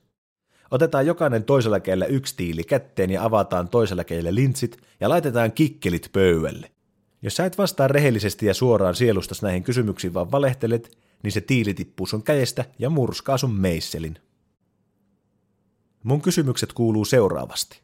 Otetaan 0.71 1.05
jokainen 1.05 1.43
toisella 1.43 1.79
kädellä 1.79 2.05
yksi 2.05 2.35
tiili 2.37 2.63
kätteen 2.63 3.11
ja 3.11 3.23
avataan 3.23 3.69
toisella 3.69 4.03
kädellä 4.03 4.35
lintsit 4.35 4.77
ja 4.99 5.09
laitetaan 5.09 5.51
kikkelit 5.51 6.09
pöydälle. 6.13 6.71
Jos 7.21 7.35
sä 7.35 7.45
et 7.45 7.57
vastaa 7.57 7.87
rehellisesti 7.87 8.45
ja 8.45 8.53
suoraan 8.53 8.95
sielustas 8.95 9.41
näihin 9.41 9.63
kysymyksiin 9.63 10.13
vaan 10.13 10.31
valehtelet, 10.31 10.97
niin 11.23 11.31
se 11.31 11.41
tiili 11.41 11.73
tippuu 11.73 12.05
sun 12.05 12.23
kädestä 12.23 12.65
ja 12.79 12.89
murskaa 12.89 13.37
sun 13.37 13.51
meisselin. 13.51 14.17
Mun 16.03 16.21
kysymykset 16.21 16.73
kuuluu 16.73 17.05
seuraavasti. 17.05 17.81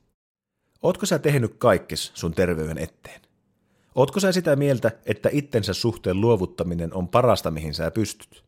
Ootko 0.81 1.05
sä 1.05 1.19
tehnyt 1.19 1.55
kaikkes 1.57 2.11
sun 2.13 2.33
terveyden 2.33 2.77
eteen? 2.77 3.21
Ootko 3.95 4.19
sä 4.19 4.31
sitä 4.31 4.55
mieltä, 4.55 4.91
että 5.05 5.29
itsensä 5.31 5.73
suhteen 5.73 6.21
luovuttaminen 6.21 6.93
on 6.93 7.07
parasta, 7.07 7.51
mihin 7.51 7.73
sä 7.73 7.91
pystyt? 7.91 8.43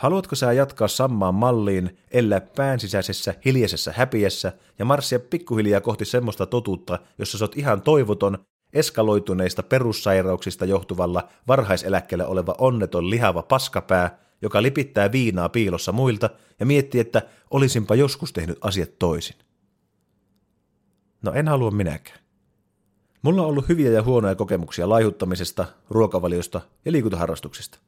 Haluatko 0.00 0.36
sä 0.36 0.52
jatkaa 0.52 0.88
samaan 0.88 1.34
malliin, 1.34 1.98
elää 2.10 2.40
päänsisäisessä 2.40 3.34
hiljaisessa 3.44 3.92
häpiessä 3.96 4.52
ja 4.78 4.84
marssia 4.84 5.20
pikkuhiljaa 5.20 5.80
kohti 5.80 6.04
semmoista 6.04 6.46
totuutta, 6.46 6.98
jossa 7.18 7.38
sä 7.38 7.44
oot 7.44 7.56
ihan 7.56 7.82
toivoton, 7.82 8.38
eskaloituneista 8.72 9.62
perussairauksista 9.62 10.64
johtuvalla 10.64 11.28
varhaiseläkkeellä 11.48 12.26
oleva 12.26 12.54
onneton 12.58 13.10
lihava 13.10 13.42
paskapää, 13.42 14.18
joka 14.42 14.62
lipittää 14.62 15.12
viinaa 15.12 15.48
piilossa 15.48 15.92
muilta 15.92 16.30
ja 16.60 16.66
miettii, 16.66 17.00
että 17.00 17.22
olisinpa 17.50 17.94
joskus 17.94 18.32
tehnyt 18.32 18.58
asiat 18.60 18.98
toisin. 18.98 19.36
No 21.22 21.32
en 21.32 21.48
halua 21.48 21.70
minäkään. 21.70 22.20
Mulla 23.22 23.42
on 23.42 23.48
ollut 23.48 23.68
hyviä 23.68 23.90
ja 23.90 24.02
huonoja 24.02 24.34
kokemuksia 24.34 24.88
laihuttamisesta, 24.88 25.66
ruokavaliosta 25.90 26.60
ja 26.84 26.92
liikuntaharrastuksista. 26.92 27.78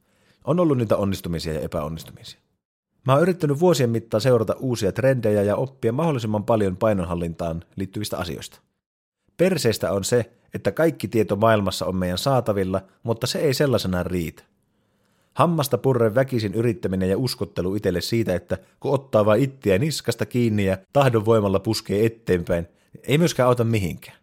On 0.44 0.60
ollut 0.60 0.78
niitä 0.78 0.96
onnistumisia 0.96 1.52
ja 1.52 1.60
epäonnistumisia. 1.60 2.40
Mä 3.06 3.12
oon 3.12 3.22
yrittänyt 3.22 3.60
vuosien 3.60 3.90
mittaan 3.90 4.20
seurata 4.20 4.56
uusia 4.58 4.92
trendejä 4.92 5.42
ja 5.42 5.56
oppia 5.56 5.92
mahdollisimman 5.92 6.44
paljon 6.44 6.76
painonhallintaan 6.76 7.64
liittyvistä 7.76 8.18
asioista. 8.18 8.60
Perseestä 9.36 9.92
on 9.92 10.04
se, 10.04 10.32
että 10.54 10.72
kaikki 10.72 11.08
tieto 11.08 11.36
maailmassa 11.36 11.86
on 11.86 11.96
meidän 11.96 12.18
saatavilla, 12.18 12.82
mutta 13.02 13.26
se 13.26 13.38
ei 13.38 13.54
sellaisenaan 13.54 14.06
riitä. 14.06 14.42
Hammasta 15.34 15.78
purren 15.78 16.14
väkisin 16.14 16.54
yrittäminen 16.54 17.10
ja 17.10 17.18
uskottelu 17.18 17.74
itselle 17.74 18.00
siitä, 18.00 18.34
että 18.34 18.58
kun 18.80 18.94
ottaa 18.94 19.24
vain 19.24 19.42
ittiä 19.42 19.78
niskasta 19.78 20.26
kiinni 20.26 20.64
ja 20.64 20.78
tahdon 20.92 21.24
voimalla 21.24 21.58
puskee 21.58 22.06
eteenpäin, 22.06 22.68
ei 23.02 23.18
myöskään 23.18 23.48
auta 23.48 23.64
mihinkään. 23.64 24.16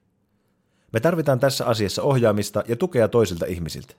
Me 0.93 0.99
tarvitaan 0.99 1.39
tässä 1.39 1.65
asiassa 1.65 2.03
ohjaamista 2.03 2.63
ja 2.67 2.75
tukea 2.75 3.07
toisilta 3.07 3.45
ihmisiltä. 3.45 3.93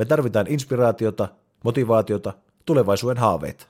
Me 0.00 0.04
tarvitaan 0.04 0.46
inspiraatiota, 0.48 1.28
motivaatiota, 1.64 2.32
tulevaisuuden 2.66 3.18
haaveita. 3.18 3.66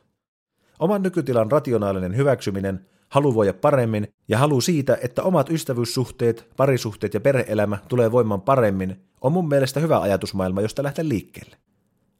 Oman 0.78 1.02
nykytilan 1.02 1.52
rationaalinen 1.52 2.16
hyväksyminen, 2.16 2.86
halu 3.08 3.34
voida 3.34 3.54
paremmin 3.54 4.08
ja 4.28 4.38
halu 4.38 4.60
siitä, 4.60 4.98
että 5.02 5.22
omat 5.22 5.50
ystävyyssuhteet, 5.50 6.50
parisuhteet 6.56 7.14
ja 7.14 7.20
perheelämä 7.20 7.78
tulee 7.88 8.12
voimaan 8.12 8.40
paremmin, 8.40 9.00
on 9.20 9.32
mun 9.32 9.48
mielestä 9.48 9.80
hyvä 9.80 10.00
ajatusmaailma, 10.00 10.60
josta 10.60 10.82
lähteä 10.82 11.08
liikkeelle. 11.08 11.56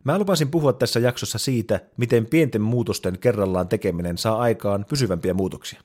Mä 0.04 0.18
lupasin 0.18 0.50
puhua 0.50 0.72
tässä 0.72 1.00
jaksossa 1.00 1.38
siitä, 1.38 1.80
miten 1.96 2.26
pienten 2.26 2.62
muutosten 2.62 3.18
kerrallaan 3.18 3.68
tekeminen 3.68 4.18
saa 4.18 4.38
aikaan 4.38 4.84
pysyvämpiä 4.88 5.34
muutoksia. 5.34 5.80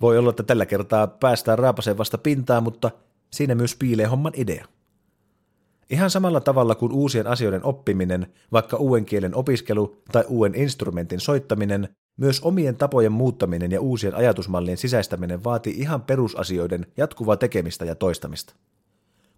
Voi 0.00 0.18
olla, 0.18 0.30
että 0.30 0.42
tällä 0.42 0.66
kertaa 0.66 1.06
päästään 1.06 1.58
raapaseen 1.58 1.98
vasta 1.98 2.18
pintaan, 2.18 2.62
mutta 2.62 2.90
siinä 3.30 3.54
myös 3.54 3.76
piilee 3.76 4.06
homman 4.06 4.32
idea. 4.36 4.66
Ihan 5.90 6.10
samalla 6.10 6.40
tavalla 6.40 6.74
kuin 6.74 6.92
uusien 6.92 7.26
asioiden 7.26 7.64
oppiminen, 7.64 8.26
vaikka 8.52 8.76
uuden 8.76 9.04
kielen 9.04 9.34
opiskelu 9.34 10.02
tai 10.12 10.24
uuden 10.28 10.54
instrumentin 10.54 11.20
soittaminen, 11.20 11.88
myös 12.16 12.40
omien 12.40 12.76
tapojen 12.76 13.12
muuttaminen 13.12 13.70
ja 13.70 13.80
uusien 13.80 14.14
ajatusmallien 14.14 14.76
sisäistäminen 14.76 15.44
vaatii 15.44 15.74
ihan 15.78 16.02
perusasioiden 16.02 16.86
jatkuvaa 16.96 17.36
tekemistä 17.36 17.84
ja 17.84 17.94
toistamista. 17.94 18.54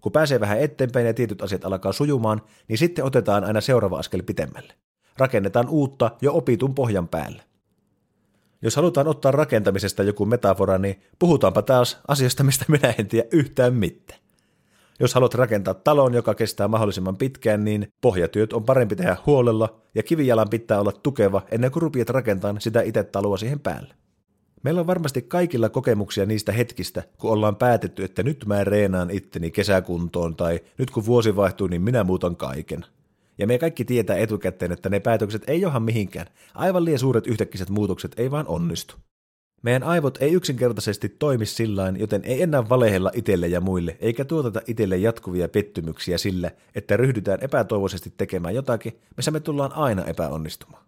Kun 0.00 0.12
pääsee 0.12 0.40
vähän 0.40 0.60
eteenpäin 0.60 1.06
ja 1.06 1.14
tietyt 1.14 1.42
asiat 1.42 1.64
alkaa 1.64 1.92
sujumaan, 1.92 2.42
niin 2.68 2.78
sitten 2.78 3.04
otetaan 3.04 3.44
aina 3.44 3.60
seuraava 3.60 3.98
askel 3.98 4.22
pitemmälle. 4.22 4.74
Rakennetaan 5.18 5.68
uutta 5.68 6.10
jo 6.20 6.34
opitun 6.34 6.74
pohjan 6.74 7.08
päälle. 7.08 7.42
Jos 8.62 8.76
halutaan 8.76 9.08
ottaa 9.08 9.32
rakentamisesta 9.32 10.02
joku 10.02 10.26
metafora, 10.26 10.78
niin 10.78 11.02
puhutaanpa 11.18 11.62
taas 11.62 12.00
asiasta, 12.08 12.44
mistä 12.44 12.64
minä 12.68 12.94
en 12.98 13.06
tiedä 13.06 13.28
yhtään 13.32 13.74
mitään. 13.74 14.21
Jos 15.02 15.14
haluat 15.14 15.34
rakentaa 15.34 15.74
talon, 15.74 16.14
joka 16.14 16.34
kestää 16.34 16.68
mahdollisimman 16.68 17.16
pitkään, 17.16 17.64
niin 17.64 17.88
pohjatyöt 18.00 18.52
on 18.52 18.64
parempi 18.64 18.96
tehdä 18.96 19.16
huolella 19.26 19.80
ja 19.94 20.02
kivijalan 20.02 20.48
pitää 20.48 20.80
olla 20.80 20.92
tukeva 20.92 21.42
ennen 21.50 21.70
kuin 21.70 21.82
rupiat 21.82 22.10
rakentamaan 22.10 22.60
sitä 22.60 22.82
itse 22.82 23.04
taloa 23.04 23.36
siihen 23.36 23.60
päälle. 23.60 23.94
Meillä 24.62 24.80
on 24.80 24.86
varmasti 24.86 25.22
kaikilla 25.22 25.68
kokemuksia 25.68 26.26
niistä 26.26 26.52
hetkistä, 26.52 27.02
kun 27.18 27.30
ollaan 27.30 27.56
päätetty, 27.56 28.04
että 28.04 28.22
nyt 28.22 28.44
mä 28.46 28.64
reenaan 28.64 29.10
itteni 29.10 29.50
kesäkuntoon 29.50 30.36
tai 30.36 30.60
nyt 30.78 30.90
kun 30.90 31.06
vuosi 31.06 31.36
vaihtuu, 31.36 31.66
niin 31.66 31.82
minä 31.82 32.04
muutan 32.04 32.36
kaiken. 32.36 32.84
Ja 33.38 33.46
me 33.46 33.58
kaikki 33.58 33.84
tietää 33.84 34.16
etukäteen, 34.16 34.72
että 34.72 34.88
ne 34.88 35.00
päätökset 35.00 35.42
ei 35.46 35.60
johan 35.60 35.82
mihinkään. 35.82 36.26
Aivan 36.54 36.84
liian 36.84 36.98
suuret 36.98 37.26
yhtäkkiset 37.26 37.70
muutokset 37.70 38.12
ei 38.16 38.30
vaan 38.30 38.46
onnistu. 38.46 38.94
Meidän 39.62 39.82
aivot 39.82 40.18
ei 40.20 40.32
yksinkertaisesti 40.32 41.08
toimi 41.08 41.46
sillain, 41.46 42.00
joten 42.00 42.24
ei 42.24 42.42
enää 42.42 42.68
valehella 42.68 43.10
itselle 43.14 43.48
ja 43.48 43.60
muille, 43.60 43.96
eikä 44.00 44.24
tuoteta 44.24 44.60
itselle 44.66 44.96
jatkuvia 44.96 45.48
pettymyksiä 45.48 46.18
sillä, 46.18 46.50
että 46.74 46.96
ryhdytään 46.96 47.38
epätoivoisesti 47.42 48.14
tekemään 48.16 48.54
jotakin, 48.54 48.98
missä 49.16 49.30
me 49.30 49.40
tullaan 49.40 49.72
aina 49.72 50.04
epäonnistumaan. 50.04 50.84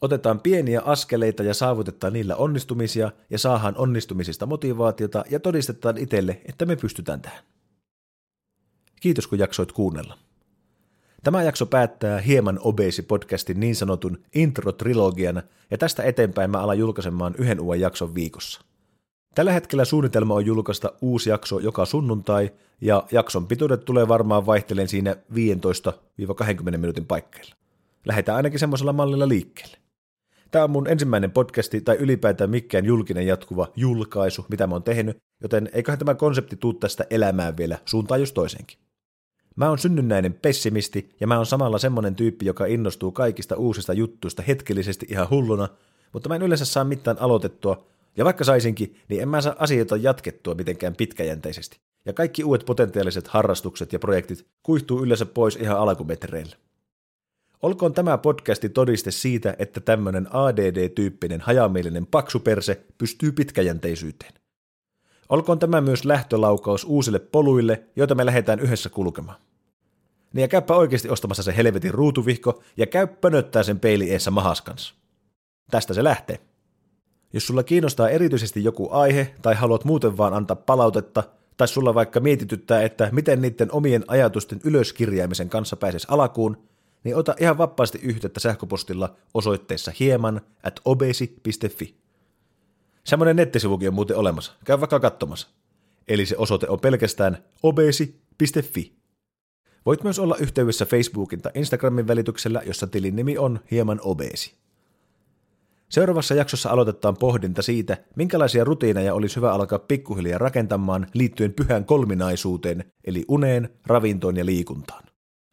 Otetaan 0.00 0.40
pieniä 0.40 0.80
askeleita 0.84 1.42
ja 1.42 1.54
saavutetaan 1.54 2.12
niillä 2.12 2.36
onnistumisia 2.36 3.12
ja 3.30 3.38
saahan 3.38 3.76
onnistumisista 3.76 4.46
motivaatiota 4.46 5.24
ja 5.30 5.40
todistetaan 5.40 5.98
itselle, 5.98 6.40
että 6.46 6.66
me 6.66 6.76
pystytään 6.76 7.20
tähän. 7.20 7.44
Kiitos 9.00 9.26
kun 9.26 9.38
jaksoit 9.38 9.72
kuunnella. 9.72 10.18
Tämä 11.22 11.42
jakso 11.42 11.66
päättää 11.66 12.20
hieman 12.20 12.58
obeesi 12.62 13.02
podcastin 13.02 13.60
niin 13.60 13.76
sanotun 13.76 14.18
intro-trilogian, 14.34 15.42
ja 15.70 15.78
tästä 15.78 16.02
eteenpäin 16.02 16.50
mä 16.50 16.60
alan 16.60 16.78
julkaisemaan 16.78 17.34
yhden 17.38 17.60
uuden 17.60 17.80
jakson 17.80 18.14
viikossa. 18.14 18.60
Tällä 19.34 19.52
hetkellä 19.52 19.84
suunnitelma 19.84 20.34
on 20.34 20.46
julkaista 20.46 20.92
uusi 21.00 21.30
jakso 21.30 21.58
joka 21.58 21.84
sunnuntai, 21.84 22.50
ja 22.80 23.04
jakson 23.12 23.46
pituudet 23.46 23.84
tulee 23.84 24.08
varmaan 24.08 24.46
vaihtelemaan 24.46 24.88
siinä 24.88 25.16
15-20 26.74 26.76
minuutin 26.76 27.06
paikkeilla. 27.06 27.54
Lähdetään 28.06 28.36
ainakin 28.36 28.58
semmoisella 28.58 28.92
mallilla 28.92 29.28
liikkeelle. 29.28 29.78
Tämä 30.50 30.64
on 30.64 30.70
mun 30.70 30.88
ensimmäinen 30.88 31.30
podcasti 31.30 31.80
tai 31.80 31.96
ylipäätään 31.96 32.50
mikään 32.50 32.84
julkinen 32.84 33.26
jatkuva 33.26 33.68
julkaisu, 33.76 34.46
mitä 34.48 34.66
mä 34.66 34.74
oon 34.74 34.82
tehnyt, 34.82 35.16
joten 35.42 35.70
eiköhän 35.72 35.98
tämä 35.98 36.14
konsepti 36.14 36.56
tuu 36.56 36.74
tästä 36.74 37.06
elämään 37.10 37.56
vielä 37.56 37.78
suuntaan 37.84 38.20
just 38.20 38.34
toisenkin. 38.34 38.78
Mä 39.58 39.68
oon 39.68 39.78
synnynnäinen 39.78 40.34
pessimisti 40.34 41.14
ja 41.20 41.26
mä 41.26 41.36
oon 41.36 41.46
samalla 41.46 41.78
semmonen 41.78 42.14
tyyppi, 42.14 42.46
joka 42.46 42.66
innostuu 42.66 43.12
kaikista 43.12 43.56
uusista 43.56 43.92
juttuista 43.92 44.42
hetkellisesti 44.42 45.06
ihan 45.10 45.30
hulluna, 45.30 45.68
mutta 46.12 46.28
mä 46.28 46.36
en 46.36 46.42
yleensä 46.42 46.64
saa 46.64 46.84
mitään 46.84 47.16
aloitettua, 47.20 47.86
ja 48.16 48.24
vaikka 48.24 48.44
saisinkin, 48.44 48.96
niin 49.08 49.22
en 49.22 49.28
mä 49.28 49.40
saa 49.40 49.54
asioita 49.58 49.96
jatkettua 49.96 50.54
mitenkään 50.54 50.96
pitkäjänteisesti. 50.96 51.78
Ja 52.06 52.12
kaikki 52.12 52.44
uudet 52.44 52.66
potentiaaliset 52.66 53.28
harrastukset 53.28 53.92
ja 53.92 53.98
projektit 53.98 54.46
kuihtuu 54.62 55.02
yleensä 55.02 55.26
pois 55.26 55.56
ihan 55.56 55.78
alkumetreillä. 55.78 56.56
Olkoon 57.62 57.94
tämä 57.94 58.18
podcasti 58.18 58.68
todiste 58.68 59.10
siitä, 59.10 59.56
että 59.58 59.80
tämmöinen 59.80 60.26
ADD-tyyppinen 60.30 61.40
hajamielinen 61.40 62.06
paksuperse 62.06 62.84
pystyy 62.98 63.32
pitkäjänteisyyteen. 63.32 64.32
Olkoon 65.28 65.58
tämä 65.58 65.80
myös 65.80 66.04
lähtölaukaus 66.04 66.84
uusille 66.84 67.18
poluille, 67.18 67.82
joita 67.96 68.14
me 68.14 68.26
lähdetään 68.26 68.60
yhdessä 68.60 68.88
kulkemaan. 68.88 69.47
Niin 70.32 70.42
ja 70.42 70.48
käyppä 70.48 70.74
oikeasti 70.74 71.08
ostamassa 71.08 71.42
se 71.42 71.56
helvetin 71.56 71.94
ruutuvihko 71.94 72.62
ja 72.76 72.86
käy 72.86 73.06
pönöttää 73.06 73.62
sen 73.62 73.80
peili 73.80 74.10
eessä 74.10 74.30
mahas 74.30 74.62
kanssa. 74.62 74.94
Tästä 75.70 75.94
se 75.94 76.04
lähtee. 76.04 76.40
Jos 77.32 77.46
sulla 77.46 77.62
kiinnostaa 77.62 78.08
erityisesti 78.08 78.64
joku 78.64 78.88
aihe 78.90 79.34
tai 79.42 79.54
haluat 79.54 79.84
muuten 79.84 80.16
vaan 80.16 80.34
antaa 80.34 80.56
palautetta, 80.56 81.24
tai 81.56 81.68
sulla 81.68 81.94
vaikka 81.94 82.20
mietityttää, 82.20 82.82
että 82.82 83.08
miten 83.12 83.42
niiden 83.42 83.72
omien 83.72 84.04
ajatusten 84.08 84.60
ylöskirjaamisen 84.64 85.48
kanssa 85.48 85.76
pääsisi 85.76 86.06
alakuun, 86.10 86.68
niin 87.04 87.16
ota 87.16 87.34
ihan 87.40 87.58
vapaasti 87.58 87.98
yhteyttä 88.02 88.40
sähköpostilla 88.40 89.14
osoitteessa 89.34 89.92
hieman 90.00 90.40
at 90.62 90.80
obesi.fi. 90.84 91.94
Semmoinen 93.04 93.36
nettisivukin 93.36 93.88
on 93.88 93.94
muuten 93.94 94.16
olemassa. 94.16 94.52
Käy 94.64 94.80
vaikka 94.80 95.00
katsomassa. 95.00 95.48
Eli 96.08 96.26
se 96.26 96.36
osoite 96.38 96.68
on 96.68 96.80
pelkästään 96.80 97.44
obesi.fi. 97.62 98.92
Voit 99.88 100.04
myös 100.04 100.18
olla 100.18 100.36
yhteydessä 100.36 100.86
Facebookin 100.86 101.42
tai 101.42 101.52
Instagramin 101.54 102.08
välityksellä, 102.08 102.62
jossa 102.66 102.86
tilin 102.86 103.16
nimi 103.16 103.38
on 103.38 103.60
hieman 103.70 104.00
obesi. 104.02 104.54
Seuraavassa 105.88 106.34
jaksossa 106.34 106.70
aloitetaan 106.70 107.16
pohdinta 107.16 107.62
siitä, 107.62 107.96
minkälaisia 108.16 108.64
rutiineja 108.64 109.14
olisi 109.14 109.36
hyvä 109.36 109.52
alkaa 109.52 109.78
pikkuhiljaa 109.78 110.38
rakentamaan 110.38 111.06
liittyen 111.14 111.52
pyhän 111.52 111.84
kolminaisuuteen, 111.84 112.84
eli 113.04 113.24
uneen, 113.28 113.68
ravintoon 113.86 114.36
ja 114.36 114.46
liikuntaan. 114.46 115.04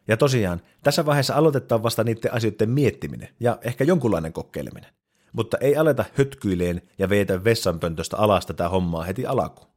Ja 0.07 0.17
tosiaan, 0.17 0.61
tässä 0.83 1.05
vaiheessa 1.05 1.35
aloitetaan 1.35 1.83
vasta 1.83 2.03
niiden 2.03 2.33
asioiden 2.33 2.69
miettiminen 2.69 3.29
ja 3.39 3.57
ehkä 3.61 3.83
jonkunlainen 3.83 4.33
kokeileminen. 4.33 4.89
Mutta 5.33 5.57
ei 5.57 5.75
aleta 5.75 6.05
hötkyileen 6.13 6.81
ja 6.97 7.09
veetä 7.09 7.43
vessanpöntöstä 7.43 8.17
alas 8.17 8.45
tätä 8.45 8.69
hommaa 8.69 9.03
heti 9.03 9.25
alkuun. 9.25 9.69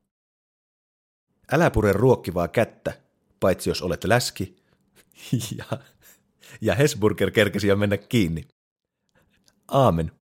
Älä 1.52 1.70
pure 1.70 1.92
ruokkivaa 1.92 2.48
kättä, 2.48 3.07
paitsi 3.40 3.70
jos 3.70 3.82
olet 3.82 4.04
läski. 4.04 4.56
ja, 5.58 5.78
ja 6.60 6.74
Hesburger 6.74 7.30
kerkesi 7.30 7.68
jo 7.68 7.76
mennä 7.76 7.96
kiinni. 7.96 8.48
Aamen. 9.68 10.17